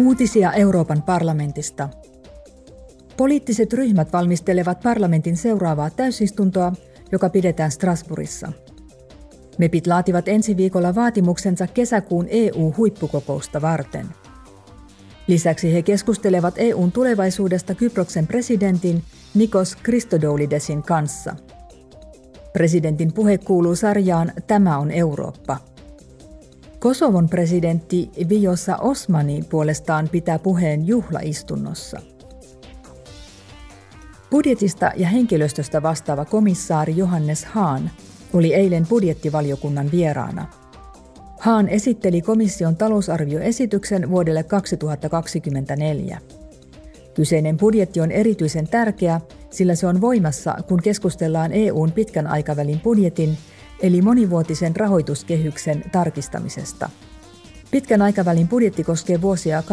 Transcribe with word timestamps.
Uutisia 0.00 0.52
Euroopan 0.52 1.02
parlamentista. 1.02 1.88
Poliittiset 3.16 3.72
ryhmät 3.72 4.12
valmistelevat 4.12 4.80
parlamentin 4.80 5.36
seuraavaa 5.36 5.90
täysistuntoa, 5.90 6.72
joka 7.12 7.30
pidetään 7.30 7.70
Strasbourgissa. 7.70 8.52
MEPit 9.58 9.86
laativat 9.86 10.28
ensi 10.28 10.56
viikolla 10.56 10.94
vaatimuksensa 10.94 11.66
kesäkuun 11.66 12.26
EU-huippukokousta 12.30 13.62
varten. 13.62 14.06
Lisäksi 15.26 15.74
he 15.74 15.82
keskustelevat 15.82 16.54
EUn 16.56 16.92
tulevaisuudesta 16.92 17.74
Kyproksen 17.74 18.26
presidentin 18.26 19.02
Nikos 19.34 19.76
Christodoulidesin 19.84 20.82
kanssa. 20.82 21.36
Presidentin 22.52 23.12
puhe 23.12 23.38
kuuluu 23.38 23.76
sarjaan 23.76 24.32
Tämä 24.46 24.78
on 24.78 24.90
Eurooppa– 24.90 25.56
Kosovon 26.80 27.28
presidentti 27.28 28.10
Viosa 28.28 28.76
Osmani 28.76 29.42
puolestaan 29.50 30.08
pitää 30.08 30.38
puheen 30.38 30.86
juhlaistunnossa. 30.86 32.00
Budjetista 34.30 34.92
ja 34.96 35.08
henkilöstöstä 35.08 35.82
vastaava 35.82 36.24
komissaari 36.24 36.96
Johannes 36.96 37.44
Haan 37.44 37.90
oli 38.32 38.54
eilen 38.54 38.86
budjettivaliokunnan 38.86 39.90
vieraana. 39.90 40.46
Haan 41.40 41.68
esitteli 41.68 42.22
komission 42.22 42.76
talousarvioesityksen 42.76 44.10
vuodelle 44.10 44.42
2024. 44.42 46.18
Kyseinen 47.14 47.56
budjetti 47.56 48.00
on 48.00 48.10
erityisen 48.10 48.68
tärkeä, 48.68 49.20
sillä 49.50 49.74
se 49.74 49.86
on 49.86 50.00
voimassa, 50.00 50.54
kun 50.68 50.82
keskustellaan 50.82 51.52
EUn 51.52 51.92
pitkän 51.92 52.26
aikavälin 52.26 52.80
budjetin 52.80 53.38
eli 53.82 54.02
monivuotisen 54.02 54.76
rahoituskehyksen 54.76 55.84
tarkistamisesta. 55.92 56.90
Pitkän 57.70 58.02
aikavälin 58.02 58.48
budjetti 58.48 58.84
koskee 58.84 59.22
vuosia 59.22 59.60
2021-2027. 59.60 59.64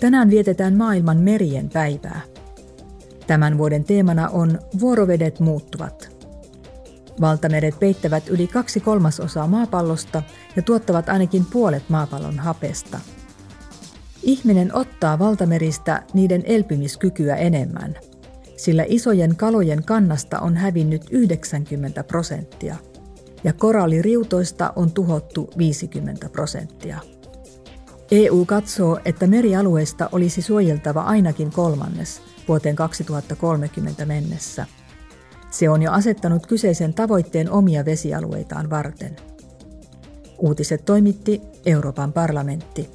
Tänään 0.00 0.30
vietetään 0.30 0.76
maailman 0.76 1.16
merien 1.16 1.70
päivää. 1.70 2.20
Tämän 3.26 3.58
vuoden 3.58 3.84
teemana 3.84 4.28
on 4.28 4.58
Vuorovedet 4.80 5.40
muuttuvat. 5.40 6.14
Valtameret 7.20 7.78
peittävät 7.80 8.28
yli 8.28 8.46
kaksi 8.46 8.80
kolmasosaa 8.80 9.46
maapallosta 9.46 10.22
ja 10.56 10.62
tuottavat 10.62 11.08
ainakin 11.08 11.46
puolet 11.52 11.82
maapallon 11.88 12.38
hapesta. 12.38 13.00
Ihminen 14.22 14.74
ottaa 14.74 15.18
valtameristä 15.18 16.02
niiden 16.14 16.42
elpymiskykyä 16.46 17.36
enemmän– 17.36 17.94
sillä 18.56 18.84
isojen 18.88 19.36
kalojen 19.36 19.84
kannasta 19.84 20.40
on 20.40 20.56
hävinnyt 20.56 21.02
90 21.10 22.04
prosenttia 22.04 22.76
ja 23.44 23.52
koralliriutoista 23.52 24.72
on 24.76 24.90
tuhottu 24.90 25.50
50 25.58 26.28
prosenttia. 26.28 26.98
EU 28.10 28.44
katsoo, 28.44 29.00
että 29.04 29.26
merialueista 29.26 30.08
olisi 30.12 30.42
suojeltava 30.42 31.02
ainakin 31.02 31.50
kolmannes 31.50 32.22
vuoteen 32.48 32.76
2030 32.76 34.06
mennessä. 34.06 34.66
Se 35.50 35.70
on 35.70 35.82
jo 35.82 35.92
asettanut 35.92 36.46
kyseisen 36.46 36.94
tavoitteen 36.94 37.50
omia 37.50 37.84
vesialueitaan 37.84 38.70
varten. 38.70 39.16
Uutiset 40.38 40.84
toimitti 40.84 41.40
Euroopan 41.66 42.12
parlamentti. 42.12 42.90